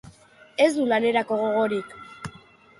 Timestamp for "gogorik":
1.45-1.95